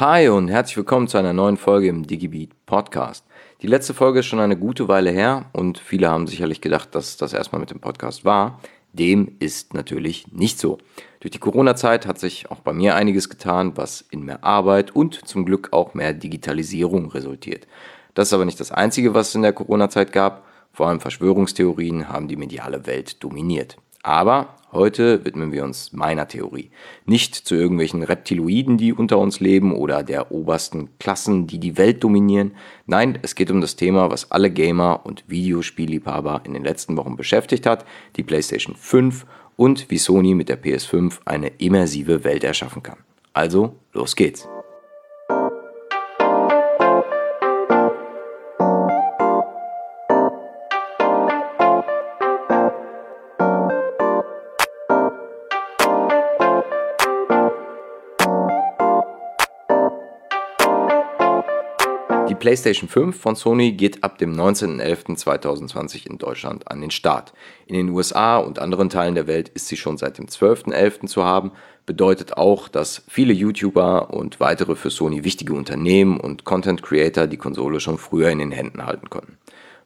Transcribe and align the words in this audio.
Hi 0.00 0.30
und 0.30 0.48
herzlich 0.48 0.78
willkommen 0.78 1.08
zu 1.08 1.18
einer 1.18 1.34
neuen 1.34 1.58
Folge 1.58 1.88
im 1.88 2.06
DigiBeat 2.06 2.64
Podcast. 2.64 3.26
Die 3.60 3.66
letzte 3.66 3.92
Folge 3.92 4.20
ist 4.20 4.26
schon 4.26 4.40
eine 4.40 4.56
gute 4.56 4.88
Weile 4.88 5.10
her 5.10 5.50
und 5.52 5.76
viele 5.76 6.08
haben 6.08 6.26
sicherlich 6.26 6.62
gedacht, 6.62 6.94
dass 6.94 7.18
das 7.18 7.34
erstmal 7.34 7.60
mit 7.60 7.70
dem 7.70 7.80
Podcast 7.80 8.24
war. 8.24 8.62
Dem 8.94 9.36
ist 9.40 9.74
natürlich 9.74 10.32
nicht 10.32 10.58
so. 10.58 10.78
Durch 11.20 11.32
die 11.32 11.38
Corona-Zeit 11.38 12.06
hat 12.06 12.18
sich 12.18 12.50
auch 12.50 12.60
bei 12.60 12.72
mir 12.72 12.94
einiges 12.94 13.28
getan, 13.28 13.76
was 13.76 14.00
in 14.10 14.24
mehr 14.24 14.42
Arbeit 14.42 14.96
und 14.96 15.28
zum 15.28 15.44
Glück 15.44 15.68
auch 15.74 15.92
mehr 15.92 16.14
Digitalisierung 16.14 17.10
resultiert. 17.10 17.66
Das 18.14 18.28
ist 18.28 18.32
aber 18.32 18.46
nicht 18.46 18.58
das 18.58 18.72
Einzige, 18.72 19.12
was 19.12 19.28
es 19.28 19.34
in 19.34 19.42
der 19.42 19.52
Corona-Zeit 19.52 20.14
gab. 20.14 20.46
Vor 20.72 20.88
allem 20.88 21.00
Verschwörungstheorien 21.00 22.08
haben 22.08 22.26
die 22.26 22.36
mediale 22.36 22.86
Welt 22.86 23.22
dominiert. 23.22 23.76
Aber 24.02 24.54
heute 24.72 25.24
widmen 25.24 25.52
wir 25.52 25.64
uns 25.64 25.92
meiner 25.92 26.28
Theorie. 26.28 26.70
Nicht 27.04 27.34
zu 27.34 27.54
irgendwelchen 27.54 28.02
Reptiloiden, 28.02 28.76
die 28.76 28.92
unter 28.92 29.18
uns 29.18 29.40
leben 29.40 29.74
oder 29.74 30.02
der 30.02 30.30
obersten 30.32 30.90
Klassen, 30.98 31.46
die 31.46 31.58
die 31.58 31.78
Welt 31.78 32.04
dominieren. 32.04 32.52
Nein, 32.86 33.18
es 33.22 33.34
geht 33.34 33.50
um 33.50 33.60
das 33.60 33.76
Thema, 33.76 34.10
was 34.10 34.30
alle 34.30 34.50
Gamer 34.50 35.00
und 35.04 35.24
Videospielliebhaber 35.28 36.42
in 36.44 36.54
den 36.54 36.64
letzten 36.64 36.96
Wochen 36.96 37.16
beschäftigt 37.16 37.66
hat, 37.66 37.84
die 38.16 38.22
PlayStation 38.22 38.76
5 38.76 39.26
und 39.56 39.90
wie 39.90 39.98
Sony 39.98 40.34
mit 40.34 40.48
der 40.48 40.62
PS5 40.62 41.20
eine 41.24 41.48
immersive 41.58 42.24
Welt 42.24 42.44
erschaffen 42.44 42.82
kann. 42.82 42.98
Also, 43.32 43.76
los 43.92 44.16
geht's. 44.16 44.48
PlayStation 62.40 62.88
5 62.88 63.16
von 63.16 63.36
Sony 63.36 63.72
geht 63.72 64.02
ab 64.02 64.18
dem 64.18 64.34
19.11.2020 64.34 66.06
in 66.08 66.18
Deutschland 66.18 66.68
an 66.68 66.80
den 66.80 66.90
Start. 66.90 67.32
In 67.66 67.76
den 67.76 67.88
USA 67.90 68.38
und 68.38 68.58
anderen 68.58 68.90
Teilen 68.90 69.14
der 69.14 69.28
Welt 69.28 69.50
ist 69.50 69.68
sie 69.68 69.76
schon 69.76 69.96
seit 69.96 70.18
dem 70.18 70.26
12.11. 70.26 71.06
zu 71.06 71.24
haben, 71.24 71.52
bedeutet 71.86 72.36
auch, 72.36 72.66
dass 72.66 73.02
viele 73.08 73.32
YouTuber 73.32 74.12
und 74.12 74.40
weitere 74.40 74.74
für 74.74 74.90
Sony 74.90 75.22
wichtige 75.22 75.52
Unternehmen 75.52 76.18
und 76.18 76.44
Content 76.44 76.82
Creator 76.82 77.28
die 77.28 77.36
Konsole 77.36 77.78
schon 77.78 77.98
früher 77.98 78.30
in 78.30 78.40
den 78.40 78.52
Händen 78.52 78.84
halten 78.84 79.08
konnten. 79.10 79.38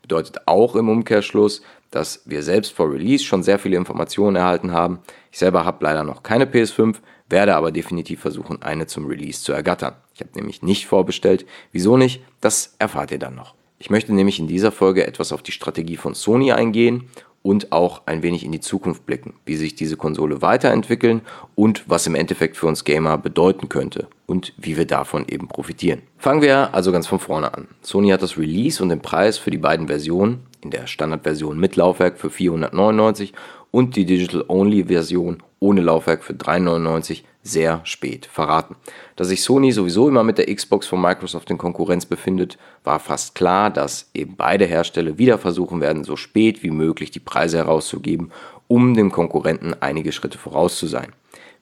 Bedeutet 0.05 0.47
auch 0.47 0.77
im 0.77 0.91
Umkehrschluss, 0.91 1.63
dass 1.91 2.21
wir 2.27 2.43
selbst 2.43 2.75
vor 2.75 2.93
Release 2.93 3.25
schon 3.25 3.43
sehr 3.43 3.59
viele 3.59 3.79
Informationen 3.79 4.37
erhalten 4.37 4.71
haben. 4.71 4.99
Ich 5.33 5.39
selber 5.39 5.65
habe 5.65 5.83
leider 5.83 6.05
noch 6.05 6.23
keine 6.23 6.45
PS5, 6.45 6.97
werde 7.31 7.57
aber 7.57 7.73
definitiv 7.73 8.21
versuchen, 8.21 8.61
eine 8.61 8.87
zum 8.87 9.07
Release 9.07 9.43
zu 9.43 9.53
ergattern. 9.53 9.95
Ich 10.13 10.21
habe 10.21 10.33
nämlich 10.35 10.61
nicht 10.61 10.87
vorbestellt. 10.87 11.47
Wieso 11.73 11.97
nicht? 11.97 12.23
Das 12.43 12.75
erfahrt 12.79 13.13
ihr 13.13 13.19
dann 13.19 13.35
noch. 13.35 13.55
Ich 13.79 13.89
möchte 13.89 14.13
nämlich 14.13 14.39
in 14.39 14.47
dieser 14.47 14.73
Folge 14.73 15.07
etwas 15.07 15.33
auf 15.33 15.43
die 15.43 15.53
Strategie 15.53 15.97
von 15.97 16.13
Sony 16.13 16.53
eingehen 16.53 17.09
und 17.45 17.73
auch 17.73 18.07
ein 18.07 18.23
wenig 18.23 18.43
in 18.43 18.53
die 18.53 18.61
Zukunft 18.61 19.05
blicken, 19.05 19.35
wie 19.45 19.57
sich 19.57 19.75
diese 19.75 19.99
Konsole 19.99 20.41
weiterentwickeln 20.41 21.21
und 21.55 21.85
was 21.87 22.07
im 22.07 22.15
Endeffekt 22.15 22.57
für 22.57 22.67
uns 22.67 22.85
Gamer 22.85 23.19
bedeuten 23.19 23.69
könnte 23.69 24.09
und 24.25 24.55
wie 24.57 24.79
wir 24.79 24.87
davon 24.87 25.27
eben 25.29 25.47
profitieren. 25.47 26.01
Fangen 26.17 26.41
wir 26.41 26.73
also 26.73 26.91
ganz 26.91 27.07
von 27.07 27.19
vorne 27.19 27.53
an. 27.53 27.69
Sony 27.83 28.09
hat 28.09 28.23
das 28.23 28.39
Release 28.39 28.83
und 28.83 28.89
den 28.89 29.03
Preis 29.03 29.37
für 29.37 29.51
die 29.51 29.59
beiden 29.59 29.89
Versionen, 29.89 30.47
in 30.63 30.71
der 30.71 30.87
Standardversion 30.87 31.61
mit 31.61 31.77
Laufwerk 31.77 32.19
für 32.19 32.31
499 32.31 33.35
und 33.71 33.95
die 33.95 34.07
Digital-Only-Version 34.07 35.43
ohne 35.61 35.83
Laufwerk 35.83 36.25
für 36.25 36.33
399 36.33 37.25
sehr 37.45 37.83
spät 37.85 38.27
verraten. 38.27 38.75
Da 39.17 39.25
sich 39.25 39.43
Sony 39.43 39.71
sowieso 39.71 40.09
immer 40.09 40.25
mit 40.25 40.39
der 40.39 40.53
Xbox 40.53 40.87
von 40.87 41.01
Microsoft 41.01 41.51
in 41.51 41.59
Konkurrenz 41.59 42.07
befindet, 42.07 42.59
war 42.83 42.99
fast 42.99 43.35
klar, 43.35 43.71
dass 43.71 44.11
eben 44.15 44.35
beide 44.35 44.65
Hersteller 44.65 45.19
wieder 45.19 45.39
versuchen 45.39 45.81
werden, 45.81 46.05
so 46.05 46.17
spät 46.17 46.63
wie 46.63 46.71
möglich 46.71 47.11
die 47.11 47.21
Preise 47.21 47.59
herauszugeben, 47.59 48.33
um 48.67 48.95
dem 48.95 49.13
Konkurrenten 49.13 49.75
einige 49.79 50.11
Schritte 50.11 50.39
voraus 50.39 50.79
zu 50.79 50.87
sein. 50.87 51.13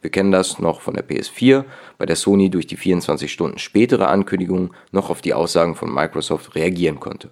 Wir 0.01 0.11
kennen 0.11 0.33
das 0.33 0.59
noch 0.59 0.81
von 0.81 0.95
der 0.95 1.07
PS4, 1.07 1.65
bei 1.99 2.07
der 2.07 2.17
Sony 2.17 2.49
durch 2.49 2.67
die 2.67 2.77
24 2.77 3.31
Stunden 3.31 3.59
spätere 3.59 4.09
Ankündigung 4.09 4.73
noch 4.93 5.11
auf 5.11 5.21
die 5.21 5.35
Aussagen 5.35 5.75
von 5.75 5.93
Microsoft 5.93 6.55
reagieren 6.55 7.01
konnte. 7.01 7.31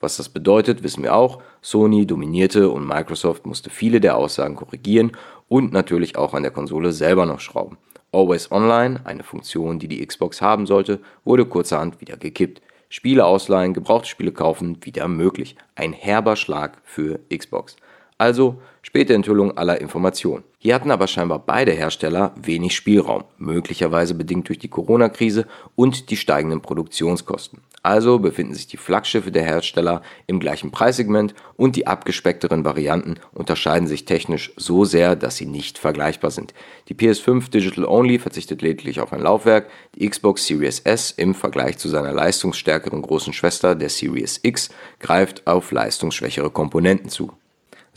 Was 0.00 0.18
das 0.18 0.28
bedeutet, 0.28 0.82
wissen 0.82 1.02
wir 1.02 1.14
auch. 1.14 1.42
Sony 1.62 2.06
dominierte 2.06 2.68
und 2.70 2.86
Microsoft 2.86 3.46
musste 3.46 3.70
viele 3.70 4.00
der 4.00 4.16
Aussagen 4.16 4.54
korrigieren 4.54 5.12
und 5.48 5.72
natürlich 5.72 6.16
auch 6.16 6.34
an 6.34 6.42
der 6.42 6.52
Konsole 6.52 6.92
selber 6.92 7.26
noch 7.26 7.40
schrauben. 7.40 7.78
Always 8.12 8.50
Online, 8.50 9.00
eine 9.04 9.22
Funktion, 9.22 9.78
die 9.78 9.88
die 9.88 10.04
Xbox 10.04 10.40
haben 10.40 10.66
sollte, 10.66 11.00
wurde 11.24 11.44
kurzerhand 11.44 12.00
wieder 12.00 12.16
gekippt. 12.16 12.62
Spiele 12.88 13.24
ausleihen, 13.24 13.74
gebrauchte 13.74 14.08
Spiele 14.08 14.32
kaufen, 14.32 14.78
wieder 14.84 15.08
möglich. 15.08 15.56
Ein 15.74 15.92
herber 15.92 16.36
Schlag 16.36 16.78
für 16.84 17.20
Xbox. 17.36 17.76
Also 18.18 18.62
späte 18.80 19.12
Enthüllung 19.14 19.58
aller 19.58 19.80
Informationen. 19.80 20.44
Hier 20.58 20.74
hatten 20.74 20.90
aber 20.90 21.06
scheinbar 21.06 21.38
beide 21.38 21.72
Hersteller 21.72 22.32
wenig 22.40 22.74
Spielraum, 22.74 23.24
möglicherweise 23.36 24.14
bedingt 24.14 24.48
durch 24.48 24.58
die 24.58 24.68
Corona-Krise 24.68 25.46
und 25.74 26.10
die 26.10 26.16
steigenden 26.16 26.62
Produktionskosten. 26.62 27.60
Also 27.82 28.18
befinden 28.18 28.54
sich 28.54 28.66
die 28.66 28.78
Flaggschiffe 28.78 29.30
der 29.30 29.44
Hersteller 29.44 30.02
im 30.26 30.40
gleichen 30.40 30.72
Preissegment 30.72 31.34
und 31.56 31.76
die 31.76 31.86
abgespeckteren 31.86 32.64
Varianten 32.64 33.16
unterscheiden 33.32 33.86
sich 33.86 34.06
technisch 34.06 34.52
so 34.56 34.84
sehr, 34.84 35.14
dass 35.14 35.36
sie 35.36 35.46
nicht 35.46 35.78
vergleichbar 35.78 36.32
sind. 36.32 36.52
Die 36.88 36.94
PS5 36.94 37.50
Digital 37.50 37.84
Only 37.84 38.18
verzichtet 38.18 38.62
lediglich 38.62 38.98
auf 38.98 39.12
ein 39.12 39.20
Laufwerk, 39.20 39.70
die 39.94 40.08
Xbox 40.08 40.46
Series 40.46 40.80
S 40.80 41.12
im 41.12 41.34
Vergleich 41.34 41.78
zu 41.78 41.88
seiner 41.88 42.12
leistungsstärkeren 42.12 43.02
großen 43.02 43.32
Schwester 43.32 43.76
der 43.76 43.90
Series 43.90 44.40
X 44.42 44.70
greift 44.98 45.46
auf 45.46 45.70
leistungsschwächere 45.70 46.50
Komponenten 46.50 47.08
zu. 47.08 47.30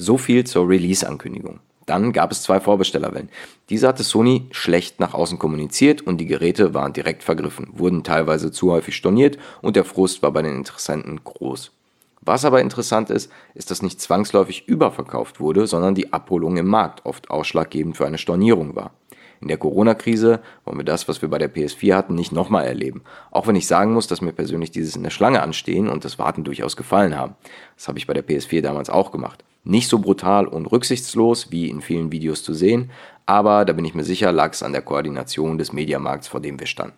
So 0.01 0.17
viel 0.17 0.45
zur 0.45 0.69
Release-Ankündigung. 0.69 1.59
Dann 1.85 2.13
gab 2.13 2.31
es 2.31 2.41
zwei 2.41 2.61
Vorbestellerwellen. 2.61 3.27
Diese 3.69 3.85
hatte 3.85 4.03
Sony 4.03 4.45
schlecht 4.51 5.01
nach 5.01 5.13
außen 5.13 5.37
kommuniziert 5.37 6.01
und 6.01 6.19
die 6.19 6.25
Geräte 6.25 6.73
waren 6.73 6.93
direkt 6.93 7.21
vergriffen, 7.21 7.67
wurden 7.73 8.05
teilweise 8.05 8.49
zu 8.49 8.71
häufig 8.71 8.95
storniert 8.95 9.37
und 9.61 9.75
der 9.75 9.83
Frust 9.83 10.23
war 10.23 10.31
bei 10.31 10.41
den 10.41 10.55
Interessenten 10.55 11.21
groß. 11.25 11.73
Was 12.21 12.45
aber 12.45 12.61
interessant 12.61 13.09
ist, 13.09 13.29
ist, 13.55 13.71
dass 13.71 13.81
nicht 13.81 13.99
zwangsläufig 13.99 14.69
überverkauft 14.69 15.41
wurde, 15.41 15.67
sondern 15.67 15.95
die 15.95 16.13
Abholung 16.13 16.55
im 16.55 16.67
Markt 16.67 17.05
oft 17.05 17.29
ausschlaggebend 17.29 17.97
für 17.97 18.07
eine 18.07 18.17
Stornierung 18.17 18.77
war. 18.77 18.91
In 19.41 19.49
der 19.49 19.57
Corona-Krise 19.57 20.39
wollen 20.63 20.77
wir 20.77 20.85
das, 20.85 21.09
was 21.09 21.21
wir 21.21 21.29
bei 21.29 21.39
der 21.39 21.53
PS4 21.53 21.93
hatten, 21.93 22.16
nicht 22.16 22.31
nochmal 22.31 22.66
erleben. 22.66 23.01
Auch 23.31 23.47
wenn 23.47 23.55
ich 23.57 23.67
sagen 23.67 23.91
muss, 23.91 24.07
dass 24.07 24.21
mir 24.21 24.31
persönlich 24.31 24.71
dieses 24.71 24.95
in 24.95 25.03
der 25.03 25.09
Schlange 25.09 25.41
anstehen 25.41 25.89
und 25.89 26.05
das 26.05 26.17
Warten 26.19 26.45
durchaus 26.45 26.77
gefallen 26.77 27.17
haben. 27.17 27.35
Das 27.75 27.89
habe 27.89 27.97
ich 27.97 28.07
bei 28.07 28.13
der 28.13 28.25
PS4 28.25 28.61
damals 28.61 28.89
auch 28.89 29.11
gemacht. 29.11 29.43
Nicht 29.64 29.90
so 29.90 30.00
brutal 30.00 30.47
und 30.47 30.68
rücksichtslos 30.68 31.52
wie 31.52 31.70
in 31.70 31.81
vielen 31.81 32.12
Videos 32.12 32.44
zu 32.44 32.53
sehen, 32.53 32.92
aber 33.25 33.66
da 33.66 33.74
bin 33.74 33.86
ich 33.86 33.94
mir 33.94 34.03
sicher, 34.03 34.31
lag 34.31 34.53
es 34.53 34.64
an 34.64 34.72
der 34.72 34.81
Koordination 34.81 35.58
des 35.58 35.74
Mediamarkts, 35.74 36.28
vor 36.28 36.40
dem 36.40 36.59
wir 36.59 36.68
standen. 36.68 36.97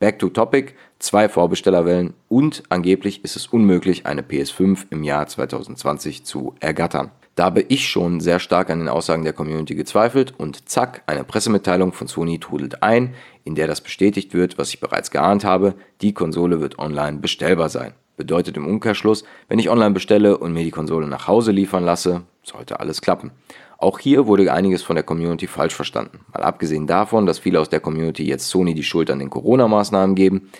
Back 0.00 0.18
to 0.20 0.28
Topic, 0.28 0.74
zwei 1.00 1.28
Vorbestellerwellen 1.28 2.14
und 2.28 2.62
angeblich 2.68 3.24
ist 3.24 3.36
es 3.36 3.48
unmöglich, 3.48 4.06
eine 4.06 4.22
PS5 4.22 4.86
im 4.90 5.02
Jahr 5.02 5.26
2020 5.26 6.24
zu 6.24 6.54
ergattern. 6.60 7.10
Da 7.34 7.44
habe 7.44 7.62
ich 7.62 7.88
schon 7.88 8.20
sehr 8.20 8.40
stark 8.40 8.70
an 8.70 8.80
den 8.80 8.88
Aussagen 8.88 9.22
der 9.22 9.32
Community 9.32 9.76
gezweifelt 9.76 10.34
und 10.38 10.68
zack, 10.68 11.02
eine 11.06 11.24
Pressemitteilung 11.24 11.92
von 11.92 12.08
Sony 12.08 12.38
trudelt 12.40 12.82
ein, 12.82 13.14
in 13.44 13.54
der 13.54 13.68
das 13.68 13.80
bestätigt 13.80 14.34
wird, 14.34 14.58
was 14.58 14.70
ich 14.70 14.80
bereits 14.80 15.10
geahnt 15.10 15.44
habe, 15.44 15.74
die 16.00 16.14
Konsole 16.14 16.60
wird 16.60 16.78
online 16.78 17.18
bestellbar 17.18 17.68
sein. 17.68 17.94
Bedeutet 18.18 18.56
im 18.56 18.66
Umkehrschluss, 18.66 19.24
wenn 19.48 19.60
ich 19.60 19.70
online 19.70 19.92
bestelle 19.92 20.36
und 20.36 20.52
mir 20.52 20.64
die 20.64 20.72
Konsole 20.72 21.06
nach 21.06 21.28
Hause 21.28 21.52
liefern 21.52 21.84
lasse, 21.84 22.22
sollte 22.42 22.80
alles 22.80 23.00
klappen. 23.00 23.30
Auch 23.78 24.00
hier 24.00 24.26
wurde 24.26 24.52
einiges 24.52 24.82
von 24.82 24.96
der 24.96 25.04
Community 25.04 25.46
falsch 25.46 25.74
verstanden. 25.74 26.18
Mal 26.34 26.42
abgesehen 26.42 26.88
davon, 26.88 27.26
dass 27.26 27.38
viele 27.38 27.60
aus 27.60 27.68
der 27.68 27.78
Community 27.78 28.24
jetzt 28.26 28.48
Sony 28.48 28.74
die 28.74 28.82
Schuld 28.82 29.08
an 29.08 29.20
den 29.20 29.30
Corona-Maßnahmen 29.30 30.16
geben, 30.16 30.50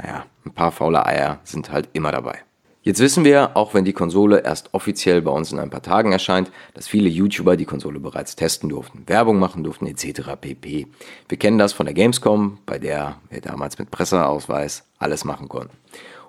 naja, 0.00 0.26
ein 0.46 0.54
paar 0.54 0.70
faule 0.70 1.04
Eier 1.04 1.40
sind 1.42 1.72
halt 1.72 1.88
immer 1.92 2.12
dabei. 2.12 2.38
Jetzt 2.82 3.00
wissen 3.00 3.24
wir, 3.24 3.56
auch 3.56 3.74
wenn 3.74 3.84
die 3.84 3.92
Konsole 3.92 4.44
erst 4.44 4.72
offiziell 4.72 5.20
bei 5.20 5.32
uns 5.32 5.52
in 5.52 5.58
ein 5.58 5.70
paar 5.70 5.82
Tagen 5.82 6.12
erscheint, 6.12 6.52
dass 6.74 6.86
viele 6.86 7.08
YouTuber 7.08 7.56
die 7.56 7.64
Konsole 7.64 7.98
bereits 7.98 8.36
testen 8.36 8.68
durften, 8.68 9.02
Werbung 9.08 9.40
machen 9.40 9.64
durften 9.64 9.86
etc. 9.86 10.36
pp. 10.40 10.86
Wir 11.28 11.38
kennen 11.38 11.58
das 11.58 11.72
von 11.72 11.84
der 11.84 11.94
Gamescom, 11.94 12.58
bei 12.64 12.78
der 12.78 13.16
wir 13.28 13.40
damals 13.40 13.78
mit 13.78 13.90
Presseausweis 13.90 14.84
alles 14.98 15.24
machen 15.24 15.48
konnten. 15.48 15.76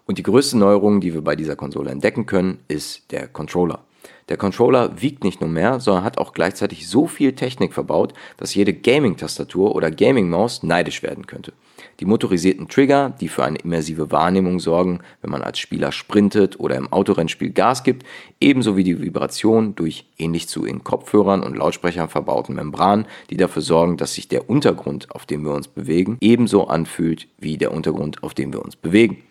Und 0.10 0.18
die 0.18 0.24
größte 0.24 0.58
Neuerung, 0.58 1.02
die 1.02 1.14
wir 1.14 1.22
bei 1.22 1.36
dieser 1.36 1.56
Konsole 1.56 1.92
entdecken 1.92 2.26
können, 2.26 2.62
ist 2.68 3.12
der 3.12 3.28
Controller. 3.28 3.84
Der 4.28 4.38
Controller 4.38 5.00
wiegt 5.00 5.24
nicht 5.24 5.40
nur 5.40 5.52
mehr, 5.52 5.80
sondern 5.80 6.04
hat 6.04 6.18
auch 6.18 6.34
gleichzeitig 6.34 6.90
so 6.90 7.06
viel 7.06 7.34
Technik 7.34 7.76
verbaut, 7.76 8.16
dass 8.36 8.56
jede 8.56 8.74
Gaming-Tastatur 8.74 9.76
oder 9.76 9.92
Gaming-Maus 9.92 10.64
neidisch 10.64 11.04
werden 11.04 11.28
könnte. 11.28 11.54
Die 12.00 12.06
motorisierten 12.06 12.68
Trigger, 12.68 13.14
die 13.22 13.28
für 13.28 13.44
eine 13.44 13.60
immersive 13.60 14.10
Wahrnehmung 14.10 14.60
sorgen, 14.60 15.02
wenn 15.22 15.30
man 15.30 15.44
als 15.44 15.60
Spieler 15.60 15.92
sprintet 15.92 16.60
oder 16.60 16.76
im 16.76 16.92
Autorennspiel 16.92 17.52
Gas 17.52 17.84
gibt, 17.84 18.04
ebenso 18.42 18.76
wie 18.76 18.84
die 18.84 19.00
Vibration 19.00 19.76
durch 19.76 20.08
ähnlich 20.18 20.48
zu 20.48 20.66
in 20.66 20.84
Kopfhörern 20.84 21.44
und 21.44 21.56
Lautsprechern 21.56 22.10
verbauten 22.10 22.56
Membranen, 22.56 23.06
die 23.30 23.38
dafür 23.38 23.62
sorgen, 23.62 23.98
dass 23.98 24.16
sich 24.16 24.28
der 24.28 24.50
Untergrund, 24.50 25.12
auf 25.12 25.28
dem 25.28 25.46
wir 25.46 25.54
uns 25.54 25.68
bewegen, 25.68 26.18
ebenso 26.20 26.66
anfühlt 26.66 27.28
wie 27.38 27.60
der 27.60 27.72
Untergrund, 27.72 28.24
auf 28.24 28.34
dem 28.34 28.52
wir 28.52 28.66
uns 28.66 28.76
bewegen. 28.76 29.22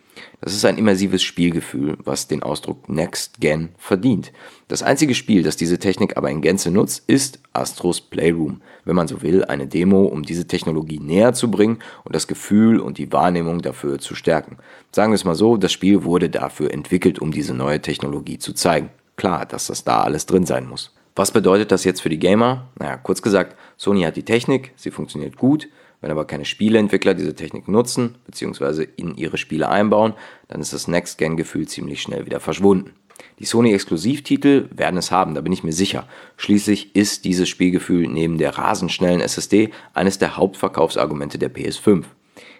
Das 0.41 0.53
ist 0.53 0.65
ein 0.65 0.77
immersives 0.77 1.21
Spielgefühl, 1.21 1.97
was 2.03 2.27
den 2.27 2.43
Ausdruck 2.43 2.87
Next 2.89 3.39
Gen 3.39 3.69
verdient. 3.77 4.31
Das 4.67 4.83
einzige 4.83 5.15
Spiel, 5.15 5.43
das 5.43 5.57
diese 5.57 5.79
Technik 5.79 6.17
aber 6.17 6.29
in 6.29 6.41
Gänze 6.41 6.71
nutzt, 6.71 7.03
ist 7.07 7.39
Astros 7.53 8.01
Playroom. 8.01 8.61
Wenn 8.85 8.95
man 8.95 9.07
so 9.07 9.21
will, 9.21 9.43
eine 9.43 9.67
Demo, 9.67 10.05
um 10.05 10.23
diese 10.23 10.47
Technologie 10.47 10.99
näher 10.99 11.33
zu 11.33 11.51
bringen 11.51 11.79
und 12.03 12.15
das 12.15 12.27
Gefühl 12.27 12.79
und 12.79 12.97
die 12.97 13.11
Wahrnehmung 13.11 13.61
dafür 13.61 13.99
zu 13.99 14.15
stärken. 14.15 14.57
Sagen 14.91 15.11
wir 15.11 15.15
es 15.15 15.25
mal 15.25 15.35
so, 15.35 15.57
das 15.57 15.71
Spiel 15.71 16.03
wurde 16.03 16.29
dafür 16.29 16.71
entwickelt, 16.71 17.19
um 17.19 17.31
diese 17.31 17.53
neue 17.53 17.81
Technologie 17.81 18.39
zu 18.39 18.53
zeigen. 18.53 18.89
Klar, 19.15 19.45
dass 19.45 19.67
das 19.67 19.83
da 19.83 20.01
alles 20.01 20.25
drin 20.25 20.45
sein 20.45 20.67
muss. 20.67 20.93
Was 21.15 21.31
bedeutet 21.31 21.71
das 21.73 21.83
jetzt 21.83 22.01
für 22.01 22.07
die 22.07 22.19
Gamer? 22.19 22.69
Naja, 22.79 22.95
kurz 22.95 23.21
gesagt, 23.21 23.57
Sony 23.75 24.03
hat 24.03 24.15
die 24.15 24.23
Technik, 24.23 24.71
sie 24.77 24.89
funktioniert 24.89 25.35
gut, 25.35 25.67
wenn 26.01 26.11
aber 26.11 26.25
keine 26.25 26.45
Spieleentwickler 26.45 27.13
diese 27.13 27.35
Technik 27.35 27.67
nutzen 27.67 28.15
bzw. 28.25 28.87
in 28.95 29.15
ihre 29.15 29.37
Spiele 29.37 29.69
einbauen, 29.69 30.13
dann 30.47 30.61
ist 30.61 30.73
das 30.73 30.87
Next-Gen-Gefühl 30.87 31.67
ziemlich 31.67 32.01
schnell 32.01 32.25
wieder 32.25 32.39
verschwunden. 32.39 32.93
Die 33.39 33.45
Sony-Exklusivtitel 33.45 34.69
werden 34.75 34.97
es 34.97 35.11
haben, 35.11 35.35
da 35.35 35.41
bin 35.41 35.53
ich 35.53 35.63
mir 35.63 35.73
sicher. 35.73 36.07
Schließlich 36.37 36.95
ist 36.95 37.25
dieses 37.25 37.49
Spielgefühl 37.49 38.07
neben 38.07 38.37
der 38.37 38.57
rasend 38.57 38.91
schnellen 38.91 39.21
SSD 39.21 39.71
eines 39.93 40.19
der 40.19 40.37
Hauptverkaufsargumente 40.37 41.37
der 41.37 41.53
PS5. 41.53 42.03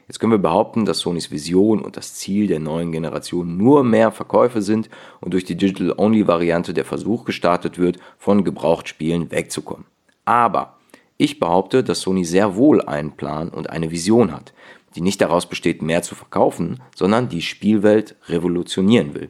Jetzt 0.08 0.20
können 0.20 0.32
wir 0.32 0.40
behaupten, 0.40 0.86
dass 0.86 1.00
Sonys 1.00 1.30
Vision 1.30 1.82
und 1.82 1.96
das 1.96 2.16
Ziel 2.16 2.48
der 2.48 2.60
neuen 2.60 2.92
Generation 2.92 3.58
nur 3.58 3.84
mehr 3.84 4.12
Verkäufe 4.12 4.62
sind 4.62 4.90
und 5.22 5.34
durch 5.34 5.44
die 5.46 5.56
Digital-Only-Variante 5.56 6.74
der 6.74 6.84
Versuch 6.84 7.26
gestartet 7.26 7.78
wird, 7.78 8.00
von 8.18 8.44
Gebrauchtspielen 8.44 9.30
wegzukommen. 9.32 9.86
Aber 10.26 10.79
ich 11.20 11.38
behaupte, 11.38 11.84
dass 11.84 12.00
Sony 12.00 12.24
sehr 12.24 12.56
wohl 12.56 12.82
einen 12.82 13.12
Plan 13.12 13.50
und 13.50 13.70
eine 13.70 13.92
Vision 13.92 14.32
hat, 14.32 14.54
die 14.96 15.02
nicht 15.02 15.20
daraus 15.20 15.48
besteht, 15.48 15.82
mehr 15.82 16.02
zu 16.02 16.16
verkaufen, 16.16 16.82
sondern 16.96 17.28
die 17.28 17.42
Spielwelt 17.42 18.16
revolutionieren 18.30 19.14
will. 19.14 19.30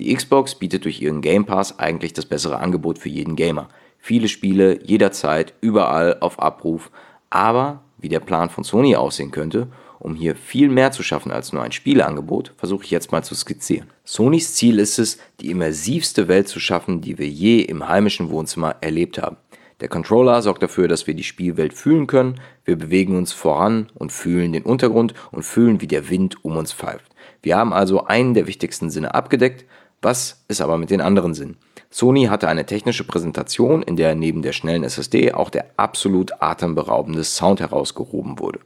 Die 0.00 0.12
Xbox 0.12 0.56
bietet 0.56 0.84
durch 0.84 1.00
ihren 1.00 1.20
Game 1.20 1.46
Pass 1.46 1.78
eigentlich 1.78 2.12
das 2.12 2.26
bessere 2.26 2.58
Angebot 2.58 2.98
für 2.98 3.08
jeden 3.08 3.36
Gamer. 3.36 3.68
Viele 3.98 4.26
Spiele, 4.26 4.84
jederzeit, 4.84 5.54
überall, 5.60 6.18
auf 6.18 6.40
Abruf. 6.40 6.90
Aber 7.30 7.82
wie 7.98 8.08
der 8.08 8.20
Plan 8.20 8.50
von 8.50 8.64
Sony 8.64 8.96
aussehen 8.96 9.30
könnte, 9.30 9.68
um 10.00 10.16
hier 10.16 10.34
viel 10.34 10.68
mehr 10.68 10.90
zu 10.90 11.04
schaffen 11.04 11.30
als 11.30 11.52
nur 11.52 11.62
ein 11.62 11.72
Spieleangebot, 11.72 12.52
versuche 12.56 12.84
ich 12.84 12.90
jetzt 12.90 13.12
mal 13.12 13.22
zu 13.22 13.36
skizzieren. 13.36 13.90
Sonys 14.02 14.54
Ziel 14.54 14.80
ist 14.80 14.98
es, 14.98 15.18
die 15.40 15.50
immersivste 15.50 16.26
Welt 16.26 16.48
zu 16.48 16.58
schaffen, 16.58 17.00
die 17.00 17.16
wir 17.16 17.28
je 17.28 17.60
im 17.60 17.88
heimischen 17.88 18.30
Wohnzimmer 18.30 18.74
erlebt 18.80 19.22
haben. 19.22 19.36
Der 19.80 19.88
Controller 19.88 20.42
sorgt 20.42 20.62
dafür, 20.62 20.88
dass 20.88 21.06
wir 21.06 21.14
die 21.14 21.22
Spielwelt 21.22 21.72
fühlen 21.72 22.08
können. 22.08 22.40
Wir 22.64 22.76
bewegen 22.76 23.16
uns 23.16 23.32
voran 23.32 23.88
und 23.94 24.10
fühlen 24.10 24.52
den 24.52 24.64
Untergrund 24.64 25.14
und 25.30 25.44
fühlen, 25.44 25.80
wie 25.80 25.86
der 25.86 26.10
Wind 26.10 26.44
um 26.44 26.56
uns 26.56 26.72
pfeift. 26.72 27.12
Wir 27.42 27.56
haben 27.56 27.72
also 27.72 28.04
einen 28.04 28.34
der 28.34 28.48
wichtigsten 28.48 28.90
Sinne 28.90 29.14
abgedeckt. 29.14 29.64
Was 30.02 30.44
ist 30.48 30.60
aber 30.60 30.78
mit 30.78 30.90
den 30.90 31.00
anderen 31.00 31.34
Sinnen? 31.34 31.58
Sony 31.90 32.24
hatte 32.26 32.48
eine 32.48 32.66
technische 32.66 33.04
Präsentation, 33.04 33.82
in 33.82 33.96
der 33.96 34.14
neben 34.14 34.42
der 34.42 34.52
schnellen 34.52 34.84
SSD 34.84 35.32
auch 35.32 35.48
der 35.48 35.66
absolut 35.76 36.42
atemberaubende 36.42 37.24
Sound 37.24 37.60
herausgehoben 37.60 38.38
wurde. 38.38 38.60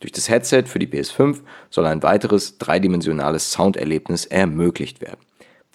Durch 0.00 0.12
das 0.12 0.28
Headset 0.28 0.64
für 0.66 0.78
die 0.78 0.86
PS5 0.86 1.40
soll 1.70 1.86
ein 1.86 2.02
weiteres 2.02 2.58
dreidimensionales 2.58 3.50
Sounderlebnis 3.50 4.26
ermöglicht 4.26 5.00
werden. 5.00 5.18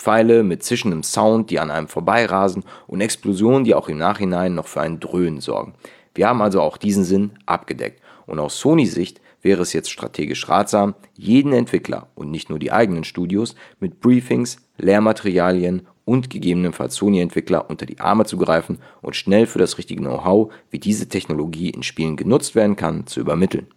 Pfeile 0.04 0.44
mit 0.44 0.64
zischendem 0.64 1.02
Sound, 1.02 1.50
die 1.50 1.60
an 1.60 1.72
einem 1.72 1.88
vorbeirasen 1.88 2.64
und 2.88 3.00
Explosionen, 3.00 3.64
die 3.64 3.74
auch 3.74 3.88
im 3.88 3.98
Nachhinein 3.98 4.54
noch 4.54 4.68
für 4.68 4.82
ein 4.82 5.00
Dröhnen 5.00 5.40
sorgen. 5.40 5.76
Wir 6.14 6.28
haben 6.28 6.42
also 6.42 6.60
auch 6.60 6.76
diesen 6.76 7.06
Sinn 7.06 7.32
abgedeckt. 7.46 8.02
Und 8.26 8.40
aus 8.40 8.60
Sonys 8.60 8.94
Sicht 8.94 9.22
wäre 9.42 9.62
es 9.62 9.72
jetzt 9.72 9.90
strategisch 9.90 10.50
ratsam, 10.50 10.96
jeden 11.16 11.54
Entwickler 11.54 12.08
und 12.16 12.32
nicht 12.32 12.50
nur 12.50 12.60
die 12.60 12.74
eigenen 12.74 13.06
Studios 13.06 13.56
mit 13.80 14.02
Briefings, 14.02 14.58
Lehrmaterialien 14.78 15.88
und 16.04 16.30
gegebenenfalls 16.30 16.96
Sony-Entwickler 16.96 17.70
unter 17.70 17.86
die 17.86 18.02
Arme 18.02 18.26
zu 18.26 18.38
greifen 18.38 18.80
und 19.02 19.16
schnell 19.16 19.48
für 19.48 19.60
das 19.60 19.78
richtige 19.78 20.02
Know-how, 20.02 20.52
wie 20.70 20.80
diese 20.80 21.08
Technologie 21.08 21.70
in 21.70 21.82
Spielen 21.82 22.18
genutzt 22.18 22.56
werden 22.56 22.76
kann, 22.76 23.08
zu 23.08 23.22
übermitteln. 23.22 23.68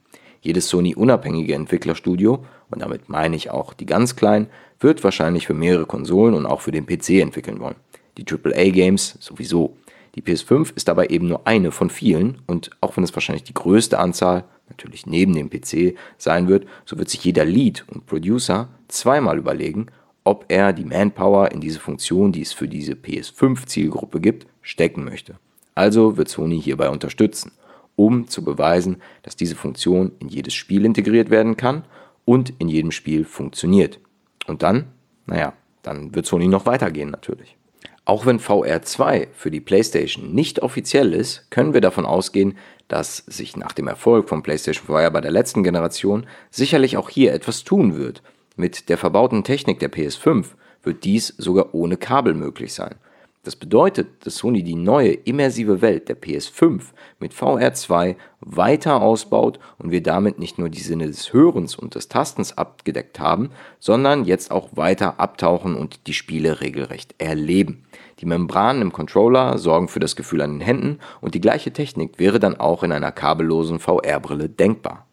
Jedes 0.40 0.68
Sony-unabhängige 0.68 1.54
Entwicklerstudio, 1.54 2.44
und 2.70 2.82
damit 2.82 3.08
meine 3.08 3.36
ich 3.36 3.50
auch 3.50 3.74
die 3.74 3.86
ganz 3.86 4.16
kleinen, 4.16 4.48
wird 4.80 5.04
wahrscheinlich 5.04 5.46
für 5.46 5.54
mehrere 5.54 5.86
Konsolen 5.86 6.34
und 6.34 6.46
auch 6.46 6.60
für 6.60 6.72
den 6.72 6.86
PC 6.86 7.20
entwickeln 7.20 7.60
wollen. 7.60 7.76
Die 8.18 8.24
AAA-Games 8.26 9.18
sowieso. 9.20 9.76
Die 10.14 10.22
PS5 10.22 10.74
ist 10.74 10.88
dabei 10.88 11.08
eben 11.08 11.28
nur 11.28 11.46
eine 11.46 11.70
von 11.70 11.90
vielen 11.90 12.38
und 12.46 12.70
auch 12.80 12.96
wenn 12.96 13.04
es 13.04 13.14
wahrscheinlich 13.14 13.44
die 13.44 13.54
größte 13.54 13.98
Anzahl, 13.98 14.44
natürlich 14.68 15.06
neben 15.06 15.34
dem 15.34 15.50
PC, 15.50 15.96
sein 16.16 16.48
wird, 16.48 16.66
so 16.84 16.98
wird 16.98 17.10
sich 17.10 17.22
jeder 17.22 17.44
Lead 17.44 17.84
und 17.92 18.06
Producer 18.06 18.68
zweimal 18.88 19.38
überlegen, 19.38 19.86
ob 20.24 20.46
er 20.48 20.72
die 20.72 20.84
Manpower 20.84 21.52
in 21.52 21.60
diese 21.60 21.78
Funktion, 21.78 22.32
die 22.32 22.42
es 22.42 22.52
für 22.52 22.66
diese 22.66 22.94
PS5-Zielgruppe 22.94 24.20
gibt, 24.20 24.46
stecken 24.62 25.04
möchte. 25.04 25.38
Also 25.74 26.16
wird 26.16 26.28
Sony 26.28 26.60
hierbei 26.60 26.88
unterstützen, 26.88 27.52
um 27.94 28.26
zu 28.26 28.42
beweisen, 28.42 28.96
dass 29.22 29.36
diese 29.36 29.54
Funktion 29.54 30.12
in 30.18 30.28
jedes 30.28 30.54
Spiel 30.54 30.84
integriert 30.84 31.30
werden 31.30 31.56
kann 31.56 31.84
und 32.24 32.54
in 32.58 32.68
jedem 32.68 32.90
Spiel 32.90 33.24
funktioniert. 33.24 34.00
Und 34.46 34.62
dann, 34.62 34.86
naja, 35.26 35.52
dann 35.82 36.14
wird 36.14 36.26
Sony 36.26 36.48
noch 36.48 36.66
weitergehen 36.66 37.10
natürlich. 37.10 37.56
Auch 38.04 38.24
wenn 38.24 38.38
VR2 38.38 39.28
für 39.32 39.50
die 39.50 39.60
PlayStation 39.60 40.32
nicht 40.32 40.62
offiziell 40.62 41.12
ist, 41.12 41.50
können 41.50 41.74
wir 41.74 41.80
davon 41.80 42.06
ausgehen, 42.06 42.56
dass 42.86 43.16
sich 43.26 43.56
nach 43.56 43.72
dem 43.72 43.88
Erfolg 43.88 44.28
von 44.28 44.44
PlayStation 44.44 44.86
VR 44.86 45.10
bei 45.10 45.20
der 45.20 45.32
letzten 45.32 45.64
Generation 45.64 46.26
sicherlich 46.50 46.96
auch 46.96 47.10
hier 47.10 47.32
etwas 47.32 47.64
tun 47.64 47.96
wird. 47.96 48.22
Mit 48.54 48.88
der 48.88 48.96
verbauten 48.96 49.42
Technik 49.42 49.80
der 49.80 49.92
PS5 49.92 50.46
wird 50.84 51.02
dies 51.02 51.34
sogar 51.36 51.74
ohne 51.74 51.96
Kabel 51.96 52.34
möglich 52.34 52.74
sein. 52.74 52.94
Das 53.46 53.54
bedeutet, 53.54 54.26
dass 54.26 54.38
Sony 54.38 54.64
die 54.64 54.74
neue 54.74 55.12
immersive 55.12 55.80
Welt 55.80 56.08
der 56.08 56.20
PS5 56.20 56.82
mit 57.20 57.32
VR2 57.32 58.16
weiter 58.40 59.00
ausbaut 59.00 59.60
und 59.78 59.92
wir 59.92 60.02
damit 60.02 60.40
nicht 60.40 60.58
nur 60.58 60.68
die 60.68 60.80
Sinne 60.80 61.06
des 61.06 61.32
Hörens 61.32 61.76
und 61.76 61.94
des 61.94 62.08
Tastens 62.08 62.58
abgedeckt 62.58 63.20
haben, 63.20 63.50
sondern 63.78 64.24
jetzt 64.24 64.50
auch 64.50 64.70
weiter 64.72 65.20
abtauchen 65.20 65.76
und 65.76 66.08
die 66.08 66.12
Spiele 66.12 66.60
regelrecht 66.60 67.14
erleben. 67.18 67.84
Die 68.18 68.26
Membranen 68.26 68.82
im 68.82 68.92
Controller 68.92 69.58
sorgen 69.58 69.86
für 69.86 70.00
das 70.00 70.16
Gefühl 70.16 70.42
an 70.42 70.58
den 70.58 70.60
Händen 70.60 70.98
und 71.20 71.36
die 71.36 71.40
gleiche 71.40 71.72
Technik 71.72 72.18
wäre 72.18 72.40
dann 72.40 72.58
auch 72.58 72.82
in 72.82 72.90
einer 72.90 73.12
kabellosen 73.12 73.78
VR-Brille 73.78 74.48
denkbar. 74.48 75.05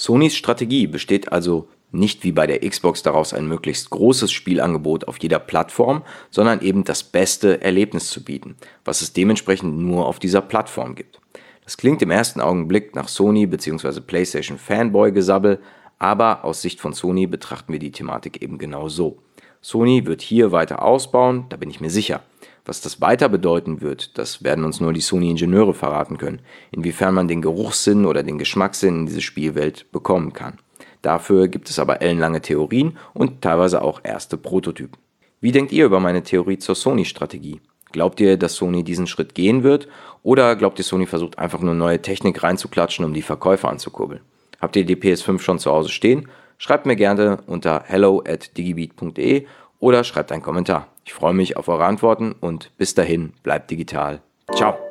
Sonys 0.00 0.36
Strategie 0.36 0.86
besteht 0.86 1.32
also 1.32 1.66
nicht 1.90 2.22
wie 2.22 2.30
bei 2.30 2.46
der 2.46 2.60
Xbox 2.60 3.02
daraus 3.02 3.34
ein 3.34 3.48
möglichst 3.48 3.90
großes 3.90 4.30
Spielangebot 4.30 5.08
auf 5.08 5.18
jeder 5.18 5.40
Plattform, 5.40 6.04
sondern 6.30 6.60
eben 6.60 6.84
das 6.84 7.02
beste 7.02 7.60
Erlebnis 7.62 8.08
zu 8.08 8.22
bieten, 8.22 8.54
was 8.84 9.02
es 9.02 9.12
dementsprechend 9.12 9.76
nur 9.76 10.06
auf 10.06 10.20
dieser 10.20 10.40
Plattform 10.40 10.94
gibt. 10.94 11.20
Das 11.64 11.76
klingt 11.76 12.00
im 12.00 12.12
ersten 12.12 12.40
Augenblick 12.40 12.94
nach 12.94 13.08
Sony 13.08 13.46
bzw. 13.46 14.00
PlayStation 14.00 14.56
Fanboy-Gesabbel, 14.56 15.58
aber 15.98 16.44
aus 16.44 16.62
Sicht 16.62 16.80
von 16.80 16.92
Sony 16.92 17.26
betrachten 17.26 17.72
wir 17.72 17.80
die 17.80 17.90
Thematik 17.90 18.40
eben 18.40 18.58
genau 18.58 18.88
so. 18.88 19.18
Sony 19.60 20.06
wird 20.06 20.22
hier 20.22 20.52
weiter 20.52 20.82
ausbauen, 20.82 21.46
da 21.48 21.56
bin 21.56 21.70
ich 21.70 21.80
mir 21.80 21.90
sicher. 21.90 22.22
Was 22.64 22.80
das 22.80 23.00
weiter 23.00 23.28
bedeuten 23.28 23.80
wird, 23.80 24.18
das 24.18 24.44
werden 24.44 24.64
uns 24.64 24.78
nur 24.78 24.92
die 24.92 25.00
Sony-Ingenieure 25.00 25.72
verraten 25.72 26.18
können, 26.18 26.42
inwiefern 26.70 27.14
man 27.14 27.26
den 27.26 27.40
Geruchssinn 27.40 28.04
oder 28.04 28.22
den 28.22 28.38
Geschmackssinn 28.38 29.00
in 29.00 29.06
diese 29.06 29.22
Spielwelt 29.22 29.90
bekommen 29.90 30.32
kann. 30.34 30.58
Dafür 31.00 31.48
gibt 31.48 31.70
es 31.70 31.78
aber 31.78 32.02
ellenlange 32.02 32.42
Theorien 32.42 32.98
und 33.14 33.40
teilweise 33.40 33.82
auch 33.82 34.00
erste 34.04 34.36
Prototypen. 34.36 35.00
Wie 35.40 35.52
denkt 35.52 35.72
ihr 35.72 35.86
über 35.86 36.00
meine 36.00 36.22
Theorie 36.22 36.58
zur 36.58 36.74
Sony-Strategie? 36.74 37.60
Glaubt 37.92 38.20
ihr, 38.20 38.36
dass 38.36 38.56
Sony 38.56 38.84
diesen 38.84 39.06
Schritt 39.06 39.34
gehen 39.34 39.62
wird? 39.62 39.88
Oder 40.22 40.56
glaubt 40.56 40.78
ihr, 40.78 40.84
Sony 40.84 41.06
versucht 41.06 41.38
einfach 41.38 41.60
nur 41.60 41.74
neue 41.74 42.02
Technik 42.02 42.42
reinzuklatschen, 42.42 43.04
um 43.04 43.14
die 43.14 43.22
Verkäufer 43.22 43.70
anzukurbeln? 43.70 44.20
Habt 44.60 44.76
ihr 44.76 44.84
die 44.84 44.96
PS5 44.96 45.38
schon 45.40 45.58
zu 45.58 45.70
Hause 45.70 45.88
stehen? 45.88 46.28
Schreibt 46.58 46.86
mir 46.86 46.96
gerne 46.96 47.38
unter 47.46 47.84
hello 47.86 48.22
at 48.26 48.56
digibeat.de 48.56 49.46
oder 49.78 50.04
schreibt 50.04 50.32
einen 50.32 50.42
Kommentar. 50.42 50.88
Ich 51.04 51.14
freue 51.14 51.34
mich 51.34 51.56
auf 51.56 51.68
eure 51.68 51.86
Antworten 51.86 52.34
und 52.38 52.76
bis 52.76 52.94
dahin, 52.94 53.32
bleibt 53.42 53.70
digital. 53.70 54.20
Ciao. 54.54 54.87